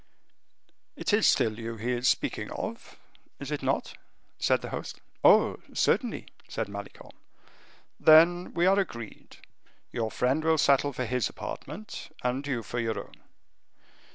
[0.95, 2.97] It is still you he is speaking of,
[3.39, 3.93] is he not?"
[4.39, 4.99] said the host.
[5.23, 7.13] "Oh, certainly," said Malicorne.
[7.99, 9.37] "Then we are agreed;
[9.91, 13.17] your friend will settle for his apartment, and you for your own."